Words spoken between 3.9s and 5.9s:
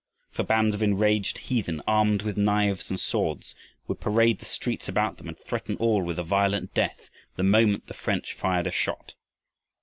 parade the streets about them and threaten